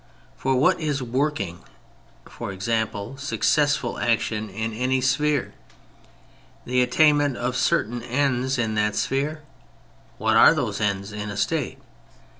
[0.35, 1.59] For what is ^^ working,"
[2.25, 2.51] i.
[2.53, 3.17] e.
[3.17, 5.51] successful action, in any spliere?
[6.65, 9.43] The attainment of certain ends in that sphere.
[10.17, 11.77] What are those ends in a State